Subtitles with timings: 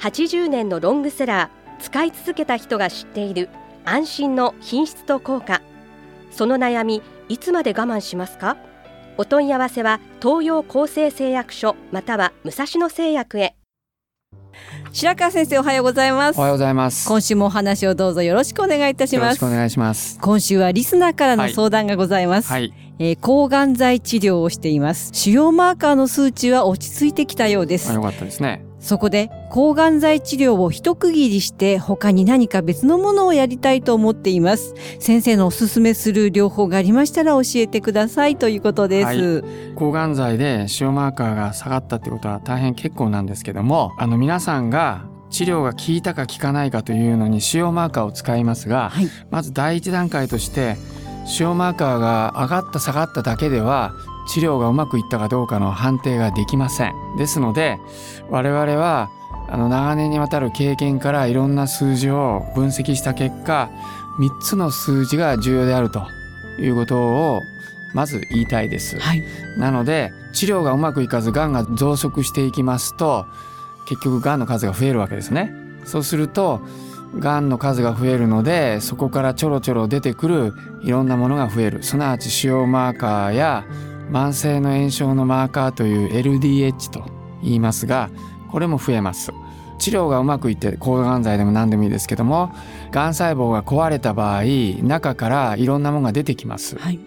[0.00, 3.48] 80年のロングセラー使い続けた人が知っている
[3.84, 5.62] 安心の品質と効果。
[6.30, 8.56] その悩みいつまで我慢しますか？
[9.16, 13.56] お問い合わせは東洋厚生製薬所または武蔵野製薬へ。
[14.92, 16.38] 白川先生おはようございます。
[16.38, 17.08] おはようございます。
[17.08, 19.24] 今週もお話をどうぞよろしくお願いいたします。
[19.24, 20.18] よろしくお願いします。
[20.20, 22.72] 今週はリスナーからの相談がございます、はい。
[23.00, 25.10] えー抗がん剤治療をしています。
[25.12, 27.90] 腫瘍マーカーの数値は落ち着いてきたようです。
[27.90, 28.64] あよかったですね。
[28.80, 34.74] そこで抗がん剤治療を一区切りして他に何か別のものをやりたいと思っています。
[35.00, 39.74] 先生のおすすめする療法がありましたら教えてくださいということです、はい。
[39.74, 49.08] 抗がん剤で腫瘍マーカーが下がったってことは大変結構なんですけども、あの皆さんが治療が効いたか効かないかというのに腫瘍マーカーを使いますが、はい。
[49.30, 50.76] まず第一段階として
[51.26, 53.92] 腫瘍マーカーが上がった下がっただけでは
[54.28, 56.94] 治療がうまくいったかどうかの判定ができません。
[57.16, 57.78] ですので
[58.30, 59.10] 我々は
[59.48, 63.70] あの長年にわたる経験からいろんな数字を分析した結果
[64.18, 66.06] 3つの数字が重要であると
[66.60, 67.40] いうことを
[67.94, 68.98] まず言いたいです。
[68.98, 69.24] はい
[69.56, 73.26] なので治療がうまくいかずがんが増殖していきますと
[73.86, 75.52] 結局がんの数が増えるわけですね。
[75.84, 76.60] そうすると
[77.18, 83.64] がんの数が増えるのでそこからちょろちょろ出てくるいろんなものが増えるすなわち腫瘍マーカーや
[84.10, 87.04] 慢性の炎症のマーカーという LDH と
[87.42, 88.10] 言いますが
[88.50, 89.32] これも増えます。
[89.78, 92.52] 治療がうまくいって抗がん剤でも何でもいいですけども
[92.90, 94.42] がん細胞が壊れた場合
[94.82, 96.76] 中からいろんなものが出てきます。
[96.76, 96.98] はい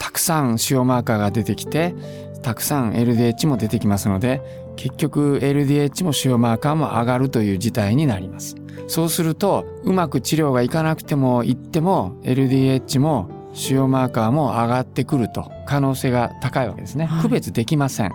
[0.00, 1.94] たくさん腫瘍マーカーが出てきて
[2.42, 4.40] たくさん LDH も出てきますので
[4.76, 8.56] 結局 LDH も腫瘍マーカーも上がるという事態になります
[8.88, 17.22] そうするとうまく治療がいかなくてもいっても LDH も腫瘍マーカーも上がってくると可能性が高いわけですね、はい。
[17.22, 18.12] 区別できません。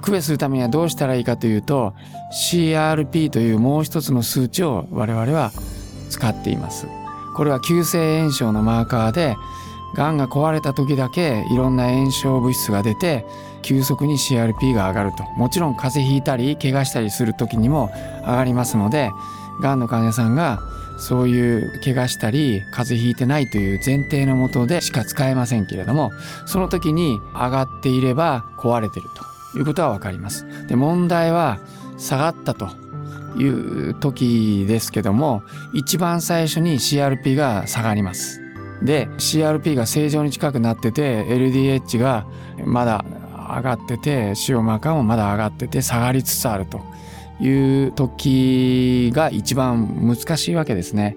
[0.00, 1.94] 区別するためにはどうしたらいいかというと
[2.32, 5.52] CRP というもう一つの数値を我々は
[6.08, 6.86] 使っています。
[7.36, 9.36] これは急性炎症のマーカーで
[9.94, 13.26] がんが壊れた時だけいろんな炎症物質が出て
[13.62, 15.24] 急速に CRP が上がると。
[15.36, 17.90] もちろん風邪ひいたり怪我したりする時にも
[18.22, 19.10] 上がりますので
[19.60, 20.58] がんの患者さんが
[20.98, 26.10] そういう怪我したり風邪ひいてないという前提のもとでしか使えませんけれども
[26.46, 29.06] その時に上がっていれば壊れてる
[29.52, 30.46] ということは分かります。
[30.66, 31.58] で問題は
[31.98, 32.70] 下がったと
[33.36, 35.42] いう時ですけども
[35.72, 38.40] 一番最初に CRP が下がります。
[38.82, 42.26] で CRP が正常に近くなってて LDH が
[42.64, 43.04] まだ
[43.56, 46.80] 上がってて腫瘍マーカーもまだ上がってて下がりつつあると
[47.40, 51.16] いう時が一番難しいわけですね。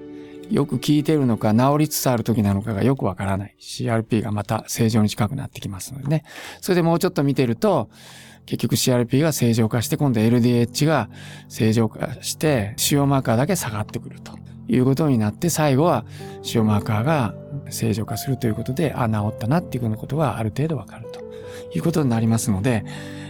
[0.50, 6.24] よく効いてるのか治りつつある時なのかがよくわからない CRP がまた正常に近くなってきますのでね。
[6.62, 7.90] それでもうちょっと見てると
[8.46, 11.09] 結局 CRP が正常化して今度 LDH が
[11.50, 14.34] 正常化して腫瘍マーカーだけ下がってくると。
[14.68, 16.06] いうことになって最後は
[16.42, 17.36] 腫瘍マーカーが
[17.70, 21.04] 正常化するということであ治ったなっていうようなことがある程度わかる。
[21.74, 22.86] いうことになりますので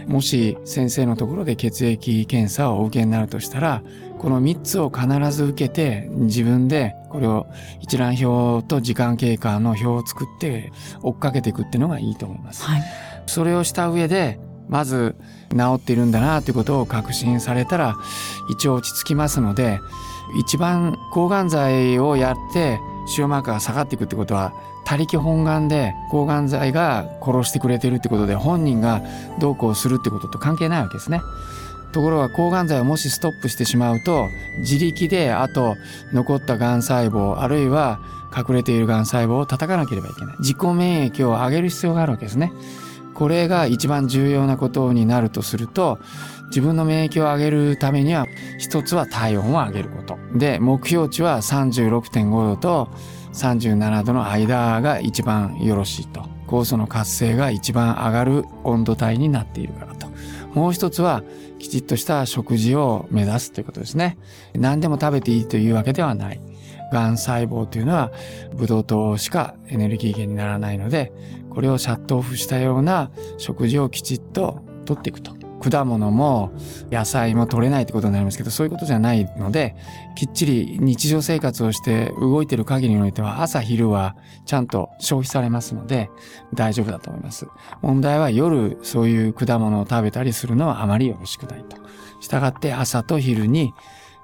[0.06, 3.82] もし先生のところで血液検査をお受けになるとしたら
[4.18, 7.46] この3つを必ず受けて自分でこれを
[7.80, 12.64] 一覧表と時間経過の表を作って追っかけていくっていうのがいいと思います。
[12.64, 12.82] はい
[13.26, 15.16] それをした上でまず
[15.50, 17.96] 治っているんだなということを確信されたら
[18.50, 19.78] 一応落ち着きますので
[20.40, 24.52] 一番抗がん剤をやって腫瘍マーカーが下がっていくってことは
[24.84, 29.02] 他力本願で抗がん剤が殺してくれてるってことで本人が
[29.38, 31.20] どうこうするってことと関係ないわけですね。
[31.92, 34.26] ところが抗がん剤をもしストップしてしまうと
[34.58, 35.76] 自力であと
[36.12, 38.00] 残ったがん細胞あるいは
[38.36, 42.52] 隠れているがん細胞を叩かなければいけない自己免疫を上げる必要があるわけですね。
[43.14, 45.98] これが一番重要なことになるとすると
[46.48, 48.26] 自分の免疫を上げるためには
[48.58, 50.18] 一つは体温を上げること。
[50.34, 52.88] で目標値は36.5度と
[53.32, 56.24] 37度の間が一番よろしいと。
[56.46, 60.06] 酵素の活性が一番上がる温度帯になっているからと。
[60.54, 61.22] もう一つは
[61.58, 64.16] きちっとした食事を目指すということですね。
[64.54, 66.40] 何でも食べていいというわけではない。
[66.92, 68.12] がん細胞というのは
[68.54, 71.12] ブドウ糖しかエネルギー源にならないので
[71.50, 75.45] これをシャットオフしたような食事をきちっと取っていくと。
[75.60, 76.52] 果物も
[76.90, 79.74] 野菜も取れないってことになりますけどそういうことじゃないので
[80.14, 86.10] きっちり日常生活をして動いてる限りにおいては朝昼はちゃんと消費されますので
[86.54, 87.46] 大丈夫だと思います。
[87.82, 91.76] 問題は夜そういう果物を食べたりするのはあまりよろしくないと。
[92.20, 93.72] したがって朝と昼に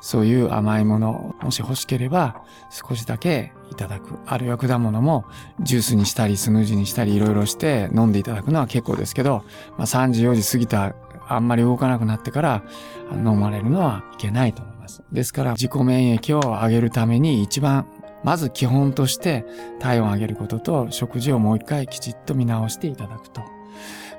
[0.03, 4.19] そういう甘いものもし欲しければ少しだけいただく。
[4.27, 5.25] あるいは果物も
[5.61, 9.45] ジュースにしたりスムージーにしたりいろいろして飲んでいただくのは結構ですけど、
[9.79, 10.95] まあ、3時4時過ぎた
[11.35, 12.63] あんまり動かなくなってから
[13.13, 15.03] 飲まれるのはいけないと思います。
[15.13, 17.87] ですから自己免疫を上げるために一番
[18.25, 19.45] まず基本として
[19.81, 23.43] 体温を上げることと食事をもう一回きちっと見直していただくと。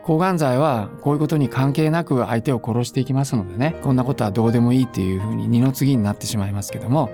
[0.03, 7.09] 抗がん剤はこういうことに関係なく相手を殺していきますのでね、こんなことはどうでもいいっていうふうに二の次になってしまいますけども、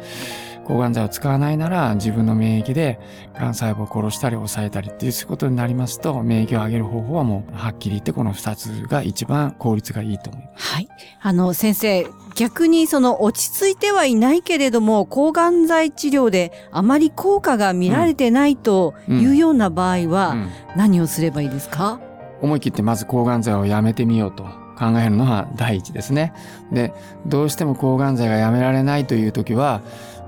[0.70, 3.00] 抗がん剤を使わないなら自分の免疫で
[3.34, 10.74] 癌細胞を殺したり抑えたりっていうことになりますと免疫を上げる方法はもうはっきり言ってこの2つが一番効率がいいと思います。
[10.76, 10.88] はい。
[11.22, 20.36] あの先生逆にその落ち着いてはいないけれども抗がん剤治療であまり効果が見られてないというような場合は
[20.76, 22.02] 何をすればいいですか、うんうん、
[22.44, 24.46] 思い切ってまず抗がん剤をやめてみようと
[24.80, 26.34] 考えるのは第一ですね。
[26.72, 26.94] で、
[27.26, 29.82] どうしても抗がん剤がやめられないという時は、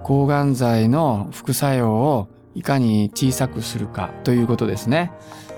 [0.03, 5.12] 抗がん剤の副作用をいかに小さくするかということですね。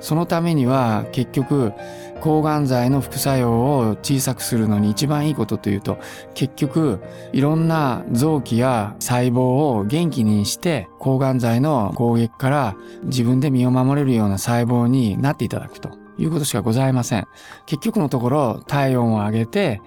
[0.03, 1.71] そのためには結局
[2.19, 5.97] 抗がん剤の副作用を小さくするのに一番いいことというと
[6.33, 7.01] 結局
[7.31, 17.27] いろんな臓器や細胞を元気にして抗がん剤の攻撃から自分で身を守れるような細胞になっていただくということしかございません。
[17.65, 19.81] 結局のところ体温を上げて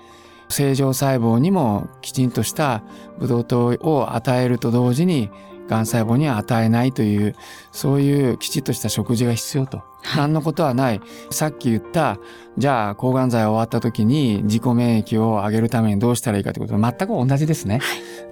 [0.49, 2.83] 正常細胞にもきちんとした
[3.19, 5.31] ブドウ糖を与えると同時に
[5.69, 7.35] がん細胞には与えないという
[7.73, 9.83] そういうきちっとした食事が必要と。
[10.15, 11.00] 何のことはない。
[11.31, 12.19] さっき言った、
[12.56, 17.81] じゃあ抗がん剤終わった時に自己免疫を上げるためにどうしたらいいかということは全く同じですね。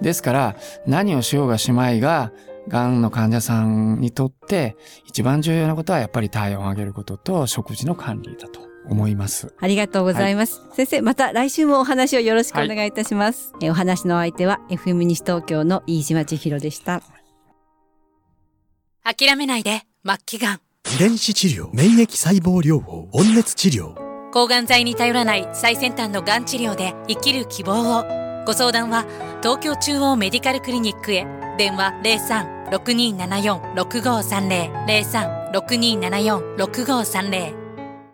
[0.01, 0.55] ですから
[0.87, 2.31] 何をしようがしまいが、
[2.67, 4.75] がんの患者さんにとって
[5.05, 8.65] 一番重要なことはやっぱり体温を上げることと食事の管理だと。
[8.87, 9.53] 思います。
[9.59, 10.59] ありがとうございます。
[10.59, 13.51] はい、先生、また来週もお話をよろしくお願いいたします。
[13.53, 17.01] はい、えお話の相手は FM 西東京の飯島千尋でした。
[19.03, 20.61] 諦めないで、末期がん。
[20.95, 23.95] 遺伝子治療、免疫細胞療法、温熱治療。
[24.31, 28.03] 抗がん剤に頼らない最先端のがん治療で生きる希望を。
[28.45, 29.05] ご相談は
[29.41, 31.25] 東京中央メディカルクリニックへ。
[31.57, 31.93] 電話
[32.71, 35.53] 03-6274-6530。
[35.53, 37.64] 03-6274-6530